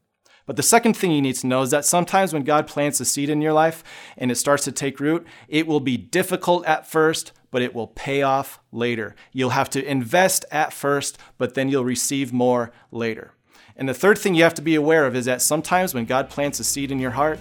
But 0.48 0.56
the 0.56 0.62
second 0.62 0.96
thing 0.96 1.10
you 1.10 1.20
need 1.20 1.34
to 1.36 1.46
know 1.46 1.60
is 1.60 1.72
that 1.72 1.84
sometimes 1.84 2.32
when 2.32 2.42
God 2.42 2.66
plants 2.66 3.00
a 3.00 3.04
seed 3.04 3.28
in 3.28 3.42
your 3.42 3.52
life 3.52 3.84
and 4.16 4.30
it 4.30 4.36
starts 4.36 4.64
to 4.64 4.72
take 4.72 4.98
root, 4.98 5.26
it 5.46 5.66
will 5.66 5.78
be 5.78 5.98
difficult 5.98 6.64
at 6.64 6.86
first, 6.86 7.32
but 7.50 7.60
it 7.60 7.74
will 7.74 7.88
pay 7.88 8.22
off 8.22 8.58
later. 8.72 9.14
You'll 9.30 9.50
have 9.50 9.68
to 9.68 9.84
invest 9.84 10.46
at 10.50 10.72
first, 10.72 11.18
but 11.36 11.52
then 11.52 11.68
you'll 11.68 11.84
receive 11.84 12.32
more 12.32 12.72
later. 12.90 13.32
And 13.76 13.86
the 13.86 13.92
third 13.92 14.16
thing 14.16 14.34
you 14.34 14.42
have 14.42 14.54
to 14.54 14.62
be 14.62 14.74
aware 14.74 15.04
of 15.04 15.14
is 15.14 15.26
that 15.26 15.42
sometimes 15.42 15.92
when 15.92 16.06
God 16.06 16.30
plants 16.30 16.58
a 16.60 16.64
seed 16.64 16.90
in 16.90 16.98
your 16.98 17.10
heart, 17.10 17.38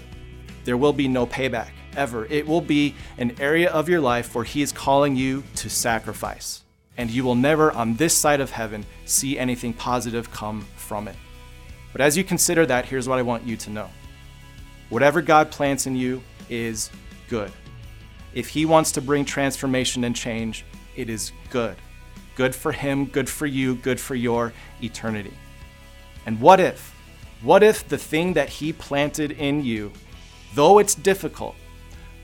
there 0.66 0.76
will 0.76 0.92
be 0.92 1.08
no 1.08 1.26
payback 1.26 1.70
ever. 1.96 2.26
It 2.26 2.46
will 2.46 2.60
be 2.60 2.94
an 3.18 3.40
area 3.40 3.70
of 3.72 3.88
your 3.88 4.02
life 4.02 4.36
where 4.36 4.44
He 4.44 4.62
is 4.62 4.74
calling 4.74 5.16
you 5.16 5.46
to 5.56 5.70
sacrifice. 5.70 6.66
And 6.98 7.10
you 7.10 7.24
will 7.24 7.36
never, 7.36 7.72
on 7.72 7.96
this 7.96 8.18
side 8.18 8.42
of 8.42 8.52
heaven, 8.52 8.86
see 9.06 9.40
anything 9.40 9.72
positive 9.72 10.30
come 10.30 10.68
from 10.76 11.08
it. 11.08 11.16
But 11.98 12.06
as 12.06 12.16
you 12.16 12.24
consider 12.24 12.64
that, 12.68 12.86
here's 12.86 13.10
what 13.10 13.18
I 13.18 13.24
want 13.24 13.44
you 13.44 13.58
to 13.58 13.72
know 13.72 13.90
whatever 14.90 15.20
God 15.20 15.50
plants 15.50 15.88
in 15.88 15.96
you 15.96 16.22
is 16.48 16.92
good. 17.28 17.52
If 18.36 18.50
He 18.50 18.68
wants 18.68 18.92
to 18.92 19.02
bring 19.02 19.26
transformation 19.26 20.04
and 20.04 20.16
change, 20.16 20.64
it 20.96 21.10
is 21.10 21.32
good. 21.50 21.76
Good 22.36 22.54
for 22.54 22.72
Him, 22.72 23.08
good 23.08 23.28
for 23.28 23.48
you, 23.48 23.78
good 23.78 24.00
for 24.00 24.14
your 24.14 24.54
eternity. 24.80 25.34
And 26.28 26.40
what 26.40 26.60
if, 26.60 26.94
what 27.42 27.64
if 27.64 27.88
the 27.88 27.98
thing 27.98 28.34
that 28.34 28.50
He 28.50 28.74
planted 28.74 29.32
in 29.32 29.64
you, 29.64 29.92
though 30.54 30.78
it's 30.78 30.94
difficult, 30.94 31.56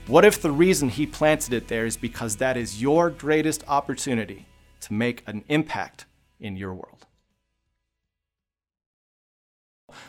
what 0.06 0.24
if 0.24 0.40
the 0.40 0.52
reason 0.52 0.88
He 0.88 1.04
planted 1.04 1.52
it 1.52 1.66
there 1.66 1.84
is 1.84 1.96
because 1.96 2.36
that 2.36 2.56
is 2.56 2.80
your 2.80 3.10
greatest 3.10 3.64
opportunity 3.66 4.46
to 4.82 4.92
make 4.92 5.24
an 5.26 5.42
impact 5.48 6.06
in 6.38 6.56
your 6.56 6.74
world? 6.74 7.03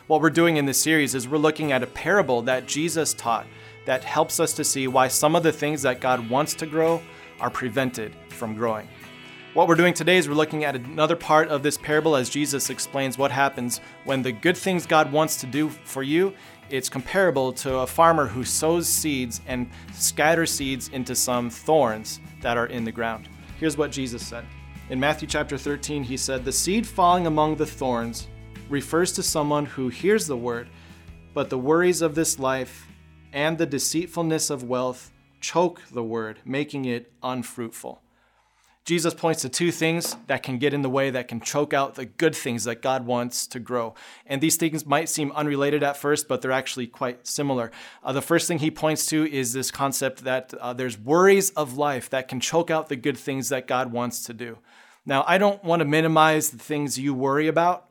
What 0.06 0.20
we're 0.20 0.30
doing 0.30 0.56
in 0.56 0.66
this 0.66 0.80
series 0.80 1.14
is 1.14 1.28
we're 1.28 1.38
looking 1.38 1.72
at 1.72 1.82
a 1.82 1.86
parable 1.86 2.42
that 2.42 2.66
Jesus 2.66 3.14
taught 3.14 3.46
that 3.84 4.04
helps 4.04 4.40
us 4.40 4.52
to 4.54 4.64
see 4.64 4.88
why 4.88 5.08
some 5.08 5.36
of 5.36 5.42
the 5.42 5.52
things 5.52 5.82
that 5.82 6.00
God 6.00 6.28
wants 6.28 6.54
to 6.54 6.66
grow 6.66 7.02
are 7.40 7.50
prevented 7.50 8.14
from 8.28 8.54
growing. 8.54 8.88
What 9.54 9.68
we're 9.68 9.74
doing 9.74 9.94
today 9.94 10.18
is 10.18 10.28
we're 10.28 10.34
looking 10.34 10.64
at 10.64 10.76
another 10.76 11.16
part 11.16 11.48
of 11.48 11.62
this 11.62 11.78
parable 11.78 12.14
as 12.14 12.28
Jesus 12.28 12.68
explains 12.68 13.16
what 13.16 13.30
happens 13.30 13.80
when 14.04 14.20
the 14.20 14.32
good 14.32 14.56
things 14.56 14.84
God 14.84 15.10
wants 15.10 15.36
to 15.40 15.46
do 15.46 15.70
for 15.70 16.02
you, 16.02 16.34
it's 16.68 16.88
comparable 16.88 17.52
to 17.54 17.78
a 17.78 17.86
farmer 17.86 18.26
who 18.26 18.44
sows 18.44 18.88
seeds 18.88 19.40
and 19.46 19.70
scatters 19.94 20.50
seeds 20.50 20.88
into 20.88 21.14
some 21.14 21.48
thorns 21.48 22.20
that 22.42 22.56
are 22.56 22.66
in 22.66 22.84
the 22.84 22.92
ground. 22.92 23.28
Here's 23.58 23.78
what 23.78 23.92
Jesus 23.92 24.26
said. 24.26 24.44
In 24.90 25.00
Matthew 25.00 25.26
chapter 25.26 25.56
13, 25.56 26.04
he 26.04 26.16
said, 26.16 26.44
The 26.44 26.52
seed 26.52 26.86
falling 26.86 27.26
among 27.26 27.56
the 27.56 27.66
thorns 27.66 28.28
refers 28.68 29.12
to 29.12 29.22
someone 29.22 29.66
who 29.66 29.88
hears 29.88 30.26
the 30.26 30.36
word, 30.36 30.68
but 31.34 31.50
the 31.50 31.58
worries 31.58 32.02
of 32.02 32.14
this 32.14 32.38
life 32.38 32.86
and 33.32 33.58
the 33.58 33.66
deceitfulness 33.66 34.50
of 34.50 34.62
wealth 34.62 35.12
choke 35.40 35.82
the 35.92 36.02
word, 36.02 36.38
making 36.44 36.84
it 36.84 37.12
unfruitful. 37.22 38.00
Jesus 38.86 39.14
points 39.14 39.42
to 39.42 39.48
two 39.48 39.72
things 39.72 40.16
that 40.28 40.44
can 40.44 40.58
get 40.58 40.72
in 40.72 40.82
the 40.82 40.88
way, 40.88 41.10
that 41.10 41.26
can 41.26 41.40
choke 41.40 41.74
out 41.74 41.96
the 41.96 42.06
good 42.06 42.36
things 42.36 42.62
that 42.64 42.82
God 42.82 43.04
wants 43.04 43.48
to 43.48 43.58
grow. 43.58 43.94
And 44.26 44.40
these 44.40 44.56
things 44.56 44.86
might 44.86 45.08
seem 45.08 45.32
unrelated 45.32 45.82
at 45.82 45.96
first, 45.96 46.28
but 46.28 46.40
they're 46.40 46.52
actually 46.52 46.86
quite 46.86 47.26
similar. 47.26 47.72
Uh, 48.04 48.12
the 48.12 48.22
first 48.22 48.46
thing 48.46 48.60
he 48.60 48.70
points 48.70 49.04
to 49.06 49.28
is 49.28 49.52
this 49.52 49.72
concept 49.72 50.22
that 50.22 50.54
uh, 50.54 50.72
there's 50.72 50.96
worries 50.96 51.50
of 51.50 51.76
life 51.76 52.08
that 52.10 52.28
can 52.28 52.38
choke 52.38 52.70
out 52.70 52.88
the 52.88 52.94
good 52.94 53.18
things 53.18 53.48
that 53.48 53.66
God 53.66 53.90
wants 53.90 54.22
to 54.26 54.32
do. 54.32 54.58
Now, 55.04 55.24
I 55.26 55.38
don't 55.38 55.62
want 55.64 55.80
to 55.80 55.84
minimize 55.84 56.50
the 56.50 56.58
things 56.58 56.96
you 56.96 57.12
worry 57.12 57.48
about, 57.48 57.85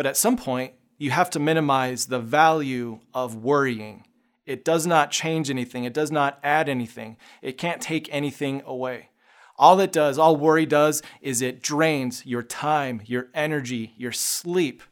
but 0.00 0.06
at 0.06 0.16
some 0.16 0.38
point, 0.38 0.72
you 0.96 1.10
have 1.10 1.28
to 1.28 1.38
minimize 1.38 2.06
the 2.06 2.20
value 2.20 3.00
of 3.12 3.34
worrying. 3.34 4.06
It 4.46 4.64
does 4.64 4.86
not 4.86 5.10
change 5.10 5.50
anything, 5.50 5.84
it 5.84 5.92
does 5.92 6.10
not 6.10 6.38
add 6.42 6.70
anything, 6.70 7.18
it 7.42 7.58
can't 7.58 7.82
take 7.82 8.08
anything 8.10 8.62
away. 8.64 9.10
All 9.58 9.78
it 9.78 9.92
does, 9.92 10.16
all 10.16 10.36
worry 10.36 10.64
does, 10.64 11.02
is 11.20 11.42
it 11.42 11.62
drains 11.62 12.24
your 12.24 12.42
time, 12.42 13.02
your 13.04 13.28
energy, 13.34 13.92
your 13.98 14.10
sleep. 14.10 14.82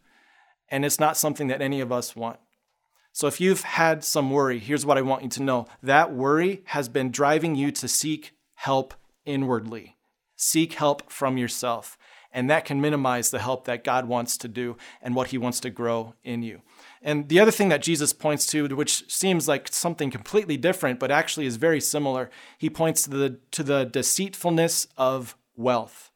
And 0.69 0.85
it's 0.85 1.01
not 1.01 1.17
something 1.17 1.47
that 1.47 1.63
any 1.63 1.81
of 1.81 1.91
us 1.91 2.15
want. 2.15 2.39
So 3.15 3.27
if 3.29 3.41
you've 3.41 3.63
had 3.63 4.05
some 4.05 4.31
worry, 4.31 4.59
here's 4.59 4.85
what 4.85 4.99
I 4.99 5.01
want 5.01 5.23
you 5.23 5.31
to 5.31 5.43
know 5.43 5.69
that 5.83 6.13
worry 6.13 6.65
has 6.67 6.91
been 6.91 7.11
driving 7.11 7.55
you 7.55 7.73
to 7.73 7.89
seek 7.89 8.33
help 8.57 8.93
inwardly. 9.25 9.97
Seek 10.37 10.75
help 10.75 11.11
from 11.11 11.39
yourself. 11.39 11.97
And 12.33 12.51
that 12.51 12.65
can 12.65 12.81
minimize 12.81 13.31
the 13.31 13.39
help 13.39 13.65
that 13.65 13.85
God 13.85 14.07
wants 14.07 14.37
to 14.39 14.49
do 14.49 14.77
and 15.01 15.15
what 15.15 15.29
He 15.29 15.39
wants 15.39 15.61
to 15.61 15.71
grow 15.71 16.15
in 16.25 16.43
you. 16.43 16.61
And 17.03 17.29
the 17.29 17.41
other 17.41 17.51
thing 17.51 17.69
that 17.69 17.83
Jesus 17.83 18.13
points 18.13 18.47
to, 18.49 18.67
which 18.75 19.11
seems 19.11 19.49
like 19.49 19.69
something 19.69 20.11
completely 20.11 20.57
different, 20.57 20.99
but 20.99 21.11
actually 21.11 21.47
is 21.47 21.57
very 21.57 21.81
similar, 21.81 22.29
he 22.59 22.69
points 22.69 23.05
to 23.05 23.11
the, 23.11 23.39
to 23.53 23.63
the 23.63 23.85
deceitfulness 23.85 24.89
of 24.97 25.37
wealth. 25.57 26.11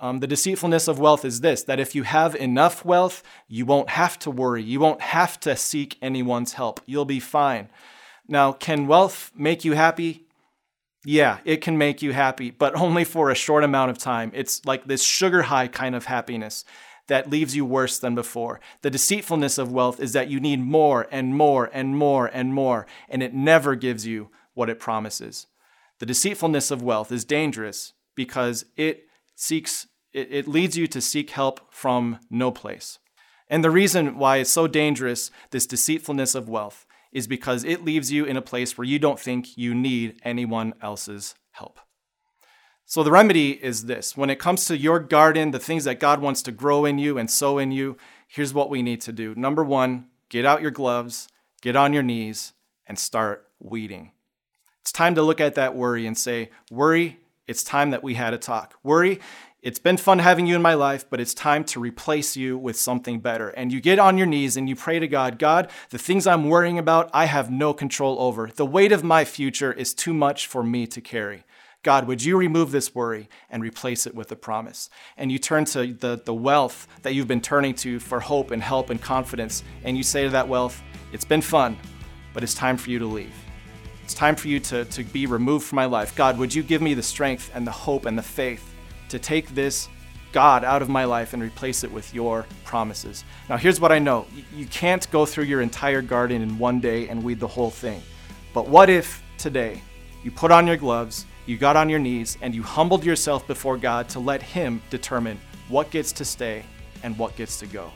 Um, 0.00 0.20
the 0.20 0.28
deceitfulness 0.28 0.86
of 0.86 1.00
wealth 1.00 1.24
is 1.24 1.40
this 1.40 1.64
that 1.64 1.80
if 1.80 1.94
you 1.94 2.04
have 2.04 2.36
enough 2.36 2.84
wealth, 2.84 3.22
you 3.48 3.66
won't 3.66 3.90
have 3.90 4.18
to 4.20 4.30
worry. 4.30 4.62
You 4.62 4.78
won't 4.78 5.00
have 5.00 5.40
to 5.40 5.56
seek 5.56 5.98
anyone's 6.00 6.52
help. 6.52 6.80
You'll 6.86 7.04
be 7.04 7.20
fine. 7.20 7.68
Now, 8.28 8.52
can 8.52 8.86
wealth 8.86 9.32
make 9.34 9.64
you 9.64 9.72
happy? 9.72 10.27
Yeah, 11.04 11.38
it 11.44 11.60
can 11.60 11.78
make 11.78 12.02
you 12.02 12.12
happy, 12.12 12.50
but 12.50 12.74
only 12.74 13.04
for 13.04 13.30
a 13.30 13.34
short 13.34 13.64
amount 13.64 13.90
of 13.90 13.98
time. 13.98 14.32
It's 14.34 14.64
like 14.66 14.84
this 14.84 15.02
sugar 15.02 15.42
high 15.42 15.68
kind 15.68 15.94
of 15.94 16.06
happiness 16.06 16.64
that 17.06 17.30
leaves 17.30 17.56
you 17.56 17.64
worse 17.64 17.98
than 17.98 18.14
before. 18.14 18.60
The 18.82 18.90
deceitfulness 18.90 19.58
of 19.58 19.72
wealth 19.72 20.00
is 20.00 20.12
that 20.12 20.28
you 20.28 20.40
need 20.40 20.60
more 20.60 21.06
and 21.10 21.34
more 21.34 21.70
and 21.72 21.96
more 21.96 22.26
and 22.26 22.52
more, 22.52 22.86
and 23.08 23.22
it 23.22 23.34
never 23.34 23.74
gives 23.74 24.06
you 24.06 24.30
what 24.54 24.68
it 24.68 24.80
promises. 24.80 25.46
The 25.98 26.06
deceitfulness 26.06 26.70
of 26.70 26.82
wealth 26.82 27.10
is 27.10 27.24
dangerous 27.24 27.94
because 28.14 28.64
it 28.76 29.04
seeks 29.34 29.86
it, 30.12 30.28
it 30.30 30.48
leads 30.48 30.76
you 30.76 30.86
to 30.88 31.00
seek 31.00 31.30
help 31.30 31.72
from 31.72 32.18
no 32.30 32.50
place. 32.50 32.98
And 33.48 33.64
the 33.64 33.70
reason 33.70 34.18
why 34.18 34.38
it's 34.38 34.50
so 34.50 34.66
dangerous, 34.66 35.30
this 35.50 35.66
deceitfulness 35.66 36.34
of 36.34 36.48
wealth, 36.48 36.86
is 37.12 37.26
because 37.26 37.64
it 37.64 37.84
leaves 37.84 38.12
you 38.12 38.24
in 38.24 38.36
a 38.36 38.42
place 38.42 38.76
where 38.76 38.84
you 38.84 38.98
don't 38.98 39.20
think 39.20 39.56
you 39.56 39.74
need 39.74 40.20
anyone 40.24 40.74
else's 40.82 41.34
help. 41.52 41.80
So 42.84 43.02
the 43.02 43.10
remedy 43.10 43.62
is 43.62 43.84
this 43.84 44.16
when 44.16 44.30
it 44.30 44.38
comes 44.38 44.64
to 44.66 44.76
your 44.78 44.98
garden, 44.98 45.50
the 45.50 45.58
things 45.58 45.84
that 45.84 46.00
God 46.00 46.20
wants 46.20 46.42
to 46.42 46.52
grow 46.52 46.84
in 46.84 46.98
you 46.98 47.18
and 47.18 47.30
sow 47.30 47.58
in 47.58 47.70
you, 47.70 47.96
here's 48.26 48.54
what 48.54 48.70
we 48.70 48.82
need 48.82 49.00
to 49.02 49.12
do. 49.12 49.34
Number 49.34 49.62
one, 49.62 50.06
get 50.30 50.46
out 50.46 50.62
your 50.62 50.70
gloves, 50.70 51.28
get 51.60 51.76
on 51.76 51.92
your 51.92 52.02
knees, 52.02 52.54
and 52.86 52.98
start 52.98 53.46
weeding. 53.60 54.12
It's 54.80 54.92
time 54.92 55.14
to 55.16 55.22
look 55.22 55.40
at 55.40 55.54
that 55.56 55.74
worry 55.74 56.06
and 56.06 56.16
say, 56.16 56.50
Worry, 56.70 57.18
it's 57.46 57.62
time 57.62 57.90
that 57.90 58.02
we 58.02 58.14
had 58.14 58.32
a 58.32 58.38
talk. 58.38 58.74
Worry, 58.82 59.20
it's 59.60 59.80
been 59.80 59.96
fun 59.96 60.20
having 60.20 60.46
you 60.46 60.54
in 60.54 60.62
my 60.62 60.74
life, 60.74 61.04
but 61.10 61.20
it's 61.20 61.34
time 61.34 61.64
to 61.64 61.80
replace 61.80 62.36
you 62.36 62.56
with 62.56 62.78
something 62.78 63.18
better. 63.18 63.48
And 63.48 63.72
you 63.72 63.80
get 63.80 63.98
on 63.98 64.16
your 64.16 64.26
knees 64.26 64.56
and 64.56 64.68
you 64.68 64.76
pray 64.76 65.00
to 65.00 65.08
God 65.08 65.38
God, 65.38 65.68
the 65.90 65.98
things 65.98 66.28
I'm 66.28 66.48
worrying 66.48 66.78
about, 66.78 67.10
I 67.12 67.24
have 67.24 67.50
no 67.50 67.74
control 67.74 68.20
over. 68.20 68.50
The 68.54 68.64
weight 68.64 68.92
of 68.92 69.02
my 69.02 69.24
future 69.24 69.72
is 69.72 69.94
too 69.94 70.14
much 70.14 70.46
for 70.46 70.62
me 70.62 70.86
to 70.86 71.00
carry. 71.00 71.42
God, 71.82 72.06
would 72.06 72.24
you 72.24 72.36
remove 72.36 72.70
this 72.70 72.94
worry 72.94 73.28
and 73.50 73.62
replace 73.62 74.06
it 74.06 74.14
with 74.14 74.30
a 74.30 74.36
promise? 74.36 74.90
And 75.16 75.32
you 75.32 75.38
turn 75.38 75.64
to 75.66 75.92
the, 75.92 76.20
the 76.24 76.34
wealth 76.34 76.86
that 77.02 77.14
you've 77.14 77.28
been 77.28 77.40
turning 77.40 77.74
to 77.76 77.98
for 77.98 78.20
hope 78.20 78.52
and 78.52 78.62
help 78.62 78.90
and 78.90 79.00
confidence, 79.00 79.64
and 79.82 79.96
you 79.96 80.02
say 80.02 80.24
to 80.24 80.30
that 80.30 80.48
wealth, 80.48 80.82
It's 81.12 81.24
been 81.24 81.42
fun, 81.42 81.76
but 82.32 82.42
it's 82.42 82.54
time 82.54 82.76
for 82.76 82.90
you 82.90 82.98
to 83.00 83.06
leave. 83.06 83.34
It's 84.04 84.14
time 84.14 84.36
for 84.36 84.48
you 84.48 84.60
to, 84.60 84.84
to 84.86 85.04
be 85.04 85.26
removed 85.26 85.66
from 85.66 85.76
my 85.76 85.86
life. 85.86 86.14
God, 86.14 86.38
would 86.38 86.54
you 86.54 86.62
give 86.62 86.80
me 86.80 86.94
the 86.94 87.02
strength 87.02 87.50
and 87.54 87.66
the 87.66 87.72
hope 87.72 88.06
and 88.06 88.16
the 88.16 88.22
faith 88.22 88.74
to 89.08 89.18
take 89.18 89.54
this 89.54 89.88
God 90.32 90.64
out 90.64 90.82
of 90.82 90.88
my 90.88 91.04
life 91.04 91.32
and 91.32 91.42
replace 91.42 91.84
it 91.84 91.92
with 91.92 92.14
your 92.14 92.46
promises? 92.64 93.24
Now, 93.48 93.56
here's 93.56 93.80
what 93.80 93.92
I 93.92 93.98
know 93.98 94.26
you 94.54 94.66
can't 94.66 95.10
go 95.10 95.26
through 95.26 95.44
your 95.44 95.60
entire 95.60 96.02
garden 96.02 96.42
in 96.42 96.58
one 96.58 96.80
day 96.80 97.08
and 97.08 97.22
weed 97.22 97.40
the 97.40 97.48
whole 97.48 97.70
thing. 97.70 98.02
But 98.52 98.68
what 98.68 98.90
if 98.90 99.22
today 99.36 99.82
you 100.24 100.30
put 100.30 100.50
on 100.50 100.66
your 100.66 100.76
gloves, 100.76 101.26
you 101.46 101.56
got 101.56 101.76
on 101.76 101.88
your 101.88 101.98
knees 101.98 102.36
and 102.42 102.54
you 102.54 102.62
humbled 102.62 103.04
yourself 103.04 103.46
before 103.46 103.78
God 103.78 104.08
to 104.10 104.20
let 104.20 104.42
Him 104.42 104.82
determine 104.90 105.40
what 105.68 105.90
gets 105.90 106.12
to 106.12 106.24
stay 106.24 106.64
and 107.02 107.16
what 107.16 107.36
gets 107.36 107.58
to 107.60 107.66
go. 107.66 107.90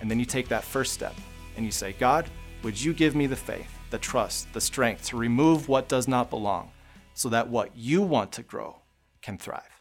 And 0.00 0.10
then 0.10 0.18
you 0.18 0.24
take 0.24 0.48
that 0.48 0.64
first 0.64 0.92
step 0.92 1.14
and 1.56 1.64
you 1.66 1.72
say, 1.72 1.92
God, 1.98 2.26
would 2.62 2.80
you 2.80 2.92
give 2.92 3.14
me 3.14 3.26
the 3.26 3.36
faith, 3.36 3.70
the 3.90 3.98
trust, 3.98 4.52
the 4.52 4.60
strength 4.60 5.06
to 5.06 5.16
remove 5.16 5.68
what 5.68 5.88
does 5.88 6.08
not 6.08 6.30
belong 6.30 6.70
so 7.14 7.28
that 7.30 7.48
what 7.48 7.76
you 7.76 8.02
want 8.02 8.32
to 8.32 8.42
grow 8.42 8.76
can 9.22 9.36
thrive? 9.36 9.79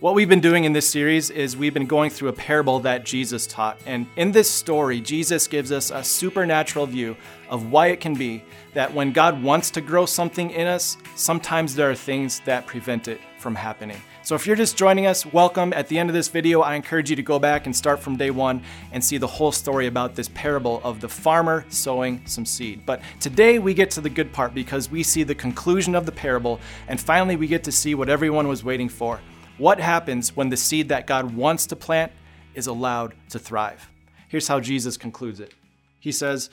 What 0.00 0.14
we've 0.14 0.30
been 0.30 0.40
doing 0.40 0.64
in 0.64 0.72
this 0.72 0.88
series 0.88 1.28
is 1.28 1.58
we've 1.58 1.74
been 1.74 1.84
going 1.84 2.08
through 2.08 2.30
a 2.30 2.32
parable 2.32 2.80
that 2.80 3.04
Jesus 3.04 3.46
taught. 3.46 3.78
And 3.84 4.06
in 4.16 4.32
this 4.32 4.50
story, 4.50 4.98
Jesus 4.98 5.46
gives 5.46 5.70
us 5.70 5.90
a 5.90 6.02
supernatural 6.02 6.86
view 6.86 7.18
of 7.50 7.70
why 7.70 7.88
it 7.88 8.00
can 8.00 8.14
be 8.14 8.42
that 8.72 8.94
when 8.94 9.12
God 9.12 9.42
wants 9.42 9.70
to 9.72 9.82
grow 9.82 10.06
something 10.06 10.52
in 10.52 10.66
us, 10.66 10.96
sometimes 11.16 11.74
there 11.74 11.90
are 11.90 11.94
things 11.94 12.40
that 12.46 12.64
prevent 12.64 13.08
it 13.08 13.20
from 13.38 13.54
happening. 13.54 13.98
So 14.22 14.34
if 14.34 14.46
you're 14.46 14.56
just 14.56 14.74
joining 14.74 15.04
us, 15.04 15.26
welcome. 15.26 15.74
At 15.74 15.88
the 15.88 15.98
end 15.98 16.08
of 16.08 16.14
this 16.14 16.28
video, 16.28 16.62
I 16.62 16.76
encourage 16.76 17.10
you 17.10 17.16
to 17.16 17.22
go 17.22 17.38
back 17.38 17.66
and 17.66 17.76
start 17.76 18.00
from 18.00 18.16
day 18.16 18.30
one 18.30 18.62
and 18.92 19.04
see 19.04 19.18
the 19.18 19.26
whole 19.26 19.52
story 19.52 19.86
about 19.86 20.14
this 20.14 20.30
parable 20.32 20.80
of 20.82 21.02
the 21.02 21.10
farmer 21.10 21.66
sowing 21.68 22.22
some 22.24 22.46
seed. 22.46 22.86
But 22.86 23.02
today 23.20 23.58
we 23.58 23.74
get 23.74 23.90
to 23.90 24.00
the 24.00 24.08
good 24.08 24.32
part 24.32 24.54
because 24.54 24.90
we 24.90 25.02
see 25.02 25.24
the 25.24 25.34
conclusion 25.34 25.94
of 25.94 26.06
the 26.06 26.12
parable, 26.12 26.58
and 26.88 26.98
finally 26.98 27.36
we 27.36 27.46
get 27.46 27.64
to 27.64 27.72
see 27.72 27.94
what 27.94 28.08
everyone 28.08 28.48
was 28.48 28.64
waiting 28.64 28.88
for 28.88 29.20
what 29.60 29.78
happens 29.78 30.34
when 30.34 30.48
the 30.48 30.56
seed 30.56 30.88
that 30.88 31.06
God 31.06 31.34
wants 31.34 31.66
to 31.66 31.76
plant 31.76 32.12
is 32.54 32.66
allowed 32.66 33.14
to 33.28 33.38
thrive? 33.38 33.90
Here's 34.26 34.48
how 34.48 34.58
Jesus 34.58 34.96
concludes 34.96 35.38
it 35.38 35.52
He 36.00 36.10
says, 36.10 36.48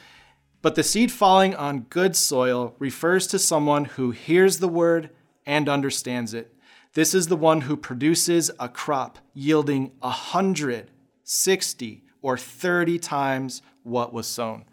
But 0.61 0.75
the 0.75 0.83
seed 0.83 1.11
falling 1.11 1.55
on 1.55 1.87
good 1.89 2.15
soil 2.15 2.75
refers 2.79 3.25
to 3.27 3.39
someone 3.39 3.85
who 3.85 4.11
hears 4.11 4.59
the 4.59 4.67
word 4.67 5.09
and 5.45 5.69
understands 5.69 6.33
it. 6.33 6.53
This 6.93 7.13
is 7.13 7.27
the 7.27 7.37
one 7.37 7.61
who 7.61 7.77
produces 7.77 8.51
a 8.59 8.67
crop 8.67 9.19
yielding 9.33 9.91
a 10.01 10.09
hundred, 10.09 10.91
sixty, 11.23 12.03
or 12.21 12.37
30 12.37 12.99
times 12.99 13.61
what 13.83 14.11
was 14.11 14.27
sown. 14.27 14.65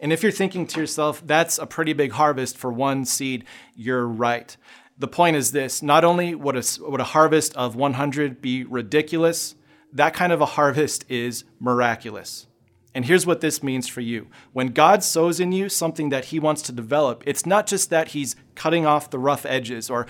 And 0.00 0.12
if 0.12 0.22
you're 0.22 0.32
thinking 0.32 0.66
to 0.68 0.80
yourself, 0.80 1.22
that's 1.26 1.58
a 1.58 1.66
pretty 1.66 1.92
big 1.92 2.12
harvest 2.12 2.56
for 2.56 2.72
one 2.72 3.04
seed, 3.04 3.44
you're 3.74 4.06
right. 4.06 4.56
The 4.98 5.08
point 5.08 5.36
is 5.36 5.52
this 5.52 5.82
not 5.82 6.04
only 6.04 6.34
would 6.34 6.56
a, 6.56 6.64
would 6.80 7.00
a 7.00 7.04
harvest 7.04 7.54
of 7.56 7.76
100 7.76 8.40
be 8.40 8.64
ridiculous, 8.64 9.54
that 9.92 10.14
kind 10.14 10.32
of 10.32 10.40
a 10.40 10.46
harvest 10.46 11.04
is 11.08 11.44
miraculous. 11.60 12.46
And 12.94 13.04
here's 13.04 13.26
what 13.26 13.42
this 13.42 13.62
means 13.62 13.88
for 13.88 14.00
you. 14.00 14.28
When 14.54 14.68
God 14.68 15.02
sows 15.02 15.38
in 15.38 15.52
you 15.52 15.68
something 15.68 16.08
that 16.08 16.26
He 16.26 16.40
wants 16.40 16.62
to 16.62 16.72
develop, 16.72 17.22
it's 17.26 17.44
not 17.44 17.66
just 17.66 17.90
that 17.90 18.08
He's 18.08 18.36
cutting 18.54 18.86
off 18.86 19.10
the 19.10 19.18
rough 19.18 19.44
edges 19.44 19.90
or 19.90 20.06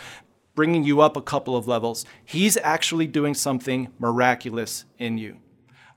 bringing 0.55 0.85
you 0.85 1.01
up 1.01 1.17
a 1.17 1.23
couple 1.23 1.57
of 1.57 1.67
levels, 1.67 2.07
He's 2.25 2.57
actually 2.59 3.09
doing 3.09 3.35
something 3.35 3.89
miraculous 3.99 4.85
in 4.99 5.19
you. 5.19 5.39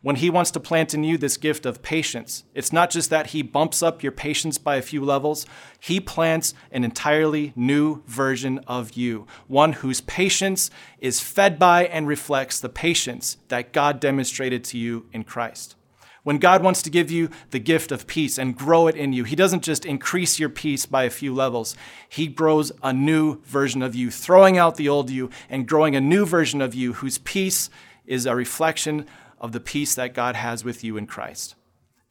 When 0.02 0.16
He 0.16 0.30
wants 0.30 0.52
to 0.52 0.60
plant 0.60 0.94
in 0.94 1.04
you 1.04 1.18
this 1.18 1.38
gift 1.38 1.66
of 1.66 1.82
patience, 1.82 2.44
it's 2.54 2.72
not 2.72 2.90
just 2.90 3.10
that 3.10 3.28
He 3.28 3.42
bumps 3.42 3.84
up 3.84 4.02
your 4.02 4.12
patience 4.12 4.58
by 4.58 4.78
a 4.78 4.82
few 4.82 5.04
levels, 5.04 5.46
He 5.80 6.00
plants 6.00 6.54
an 6.72 6.84
entirely 6.84 7.52
new 7.56 8.02
version 8.08 8.60
of 8.68 8.94
you, 8.94 9.28
one 9.48 9.74
whose 9.74 10.02
patience 10.02 10.72
is 11.00 11.20
fed 11.20 11.60
by 11.60 11.86
and 11.86 12.08
reflects 12.08 12.60
the 12.60 12.70
patience 12.70 13.38
that 13.50 13.74
God 13.74 14.00
demonstrated 14.00 14.64
to 14.66 14.78
you 14.78 15.08
in 15.12 15.24
Christ. 15.24 15.76
When 16.24 16.38
God 16.38 16.62
wants 16.62 16.82
to 16.84 16.90
give 16.90 17.10
you 17.10 17.30
the 17.52 17.60
gift 17.60 17.92
of 17.92 18.06
peace 18.06 18.38
and 18.38 18.56
grow 18.56 18.88
it 18.88 18.96
in 18.96 19.14
you, 19.14 19.24
He 19.26 19.36
doesn't 19.36 19.64
just 19.64 19.86
increase 19.86 20.40
your 20.40 20.50
peace 20.50 20.86
by 20.86 21.04
a 21.04 21.10
few 21.10 21.34
levels. 21.34 21.76
He 22.08 22.28
grows 22.28 22.72
a 22.84 22.94
new 22.94 23.42
version 23.44 23.82
of 23.82 23.96
you, 23.96 24.12
throwing 24.12 24.58
out 24.58 24.76
the 24.76 24.90
old 24.90 25.10
you 25.10 25.30
and 25.50 25.68
growing 25.68 25.96
a 25.96 26.02
new 26.02 26.26
version 26.26 26.62
of 26.62 26.74
you 26.74 26.94
whose 26.94 27.18
peace 27.18 27.70
is 28.06 28.26
a 28.26 28.36
reflection 28.36 29.06
of 29.40 29.52
the 29.52 29.60
peace 29.60 29.96
that 29.96 30.14
God 30.14 30.36
has 30.36 30.64
with 30.64 30.84
you 30.84 30.98
in 30.98 31.08
Christ. 31.08 31.56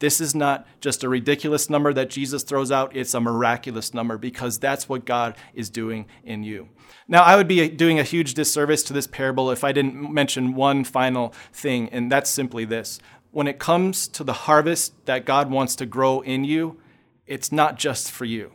This 0.01 0.21
is 0.21 0.35
not 0.35 0.67
just 0.81 1.03
a 1.03 1.09
ridiculous 1.09 1.69
number 1.69 1.93
that 1.93 2.11
Jesus 2.11 2.45
throws 2.45 2.71
out, 2.71 2.95
it's 2.95 3.15
a 3.15 3.21
miraculous 3.21 3.93
number 3.93 4.17
because 4.17 4.59
that's 4.59 4.89
what 4.89 5.05
God 5.05 5.35
is 5.55 5.71
doing 5.71 6.07
in 6.23 6.45
you. 6.45 6.69
Now, 7.09 7.25
I 7.25 7.35
would 7.37 7.49
be 7.49 7.69
doing 7.69 7.99
a 7.99 8.05
huge 8.05 8.35
disservice 8.35 8.83
to 8.85 8.93
this 8.93 9.09
parable 9.09 9.51
if 9.51 9.65
I 9.65 9.73
didn't 9.73 10.13
mention 10.13 10.55
one 10.55 10.85
final 10.85 11.35
thing, 11.53 11.89
and 11.89 12.13
that's 12.13 12.31
simply 12.31 12.65
this. 12.65 13.01
When 13.33 13.49
it 13.49 13.59
comes 13.59 14.07
to 14.09 14.23
the 14.23 14.33
harvest 14.33 15.07
that 15.07 15.25
God 15.25 15.51
wants 15.51 15.75
to 15.77 15.87
grow 15.87 16.21
in 16.21 16.45
you, 16.45 16.81
it's 17.27 17.51
not 17.51 17.77
just 17.77 18.11
for 18.11 18.25
you. 18.25 18.53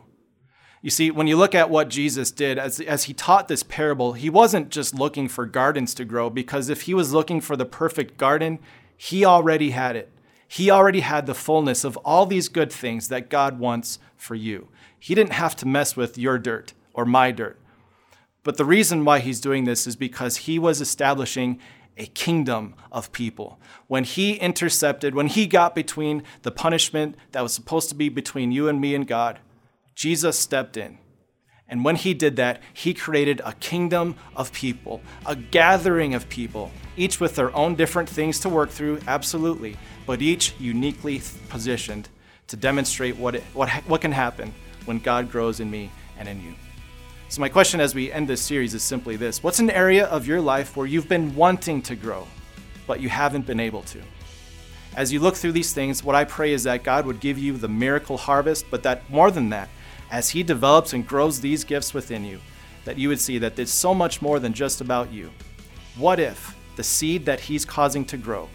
You 0.84 0.90
see, 0.90 1.10
when 1.10 1.26
you 1.26 1.38
look 1.38 1.54
at 1.54 1.70
what 1.70 1.88
Jesus 1.88 2.30
did 2.30 2.58
as, 2.58 2.78
as 2.78 3.04
he 3.04 3.14
taught 3.14 3.48
this 3.48 3.62
parable, 3.62 4.12
he 4.12 4.28
wasn't 4.28 4.68
just 4.68 4.94
looking 4.94 5.28
for 5.28 5.46
gardens 5.46 5.94
to 5.94 6.04
grow, 6.04 6.28
because 6.28 6.68
if 6.68 6.82
he 6.82 6.92
was 6.92 7.14
looking 7.14 7.40
for 7.40 7.56
the 7.56 7.64
perfect 7.64 8.18
garden, 8.18 8.58
he 8.94 9.24
already 9.24 9.70
had 9.70 9.96
it. 9.96 10.12
He 10.46 10.70
already 10.70 11.00
had 11.00 11.24
the 11.24 11.34
fullness 11.34 11.84
of 11.84 11.96
all 12.04 12.26
these 12.26 12.50
good 12.50 12.70
things 12.70 13.08
that 13.08 13.30
God 13.30 13.58
wants 13.58 13.98
for 14.18 14.34
you. 14.34 14.68
He 15.00 15.14
didn't 15.14 15.32
have 15.32 15.56
to 15.56 15.66
mess 15.66 15.96
with 15.96 16.18
your 16.18 16.36
dirt 16.36 16.74
or 16.92 17.06
my 17.06 17.30
dirt. 17.30 17.58
But 18.42 18.58
the 18.58 18.66
reason 18.66 19.06
why 19.06 19.20
he's 19.20 19.40
doing 19.40 19.64
this 19.64 19.86
is 19.86 19.96
because 19.96 20.36
he 20.36 20.58
was 20.58 20.82
establishing 20.82 21.58
a 21.96 22.04
kingdom 22.08 22.74
of 22.92 23.10
people. 23.10 23.58
When 23.86 24.04
he 24.04 24.34
intercepted, 24.34 25.14
when 25.14 25.28
he 25.28 25.46
got 25.46 25.74
between 25.74 26.24
the 26.42 26.50
punishment 26.50 27.16
that 27.32 27.42
was 27.42 27.54
supposed 27.54 27.88
to 27.88 27.94
be 27.94 28.10
between 28.10 28.52
you 28.52 28.68
and 28.68 28.82
me 28.82 28.94
and 28.94 29.06
God, 29.06 29.38
Jesus 29.94 30.38
stepped 30.38 30.76
in. 30.76 30.98
And 31.68 31.84
when 31.84 31.96
he 31.96 32.12
did 32.12 32.36
that, 32.36 32.60
he 32.74 32.92
created 32.92 33.40
a 33.44 33.54
kingdom 33.54 34.16
of 34.36 34.52
people, 34.52 35.00
a 35.24 35.34
gathering 35.34 36.14
of 36.14 36.28
people, 36.28 36.70
each 36.96 37.20
with 37.20 37.36
their 37.36 37.54
own 37.56 37.74
different 37.74 38.08
things 38.08 38.38
to 38.40 38.48
work 38.48 38.70
through, 38.70 39.00
absolutely, 39.06 39.76
but 40.06 40.20
each 40.20 40.54
uniquely 40.58 41.22
positioned 41.48 42.08
to 42.48 42.56
demonstrate 42.56 43.16
what, 43.16 43.36
it, 43.36 43.42
what, 43.54 43.70
what 43.88 44.02
can 44.02 44.12
happen 44.12 44.52
when 44.84 44.98
God 44.98 45.30
grows 45.30 45.60
in 45.60 45.70
me 45.70 45.90
and 46.18 46.28
in 46.28 46.42
you. 46.42 46.54
So, 47.28 47.40
my 47.40 47.48
question 47.48 47.80
as 47.80 47.94
we 47.94 48.12
end 48.12 48.28
this 48.28 48.42
series 48.42 48.74
is 48.74 48.82
simply 48.82 49.16
this 49.16 49.42
What's 49.42 49.58
an 49.58 49.70
area 49.70 50.06
of 50.06 50.26
your 50.26 50.40
life 50.40 50.76
where 50.76 50.86
you've 50.86 51.08
been 51.08 51.34
wanting 51.34 51.80
to 51.82 51.96
grow, 51.96 52.26
but 52.86 53.00
you 53.00 53.08
haven't 53.08 53.46
been 53.46 53.60
able 53.60 53.82
to? 53.82 54.00
As 54.94 55.12
you 55.12 55.18
look 55.18 55.34
through 55.34 55.52
these 55.52 55.72
things, 55.72 56.04
what 56.04 56.14
I 56.14 56.24
pray 56.24 56.52
is 56.52 56.62
that 56.64 56.84
God 56.84 57.06
would 57.06 57.18
give 57.18 57.38
you 57.38 57.56
the 57.56 57.68
miracle 57.68 58.16
harvest, 58.16 58.66
but 58.70 58.84
that 58.84 59.08
more 59.10 59.30
than 59.30 59.48
that, 59.48 59.68
as 60.10 60.30
He 60.30 60.42
develops 60.42 60.92
and 60.92 61.06
grows 61.06 61.40
these 61.40 61.64
gifts 61.64 61.94
within 61.94 62.24
you, 62.24 62.40
that 62.84 62.98
you 62.98 63.08
would 63.08 63.20
see 63.20 63.38
that 63.38 63.58
it's 63.58 63.72
so 63.72 63.94
much 63.94 64.20
more 64.20 64.38
than 64.38 64.52
just 64.52 64.80
about 64.80 65.12
you. 65.12 65.30
What 65.96 66.20
if 66.20 66.56
the 66.76 66.84
seed 66.84 67.24
that 67.26 67.40
He's 67.40 67.64
causing 67.64 68.04
to 68.06 68.16
grow 68.16 68.48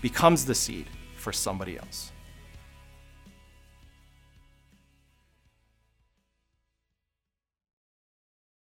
becomes 0.00 0.44
the 0.44 0.54
seed 0.54 0.86
for 1.16 1.32
somebody 1.32 1.78
else? 1.78 2.12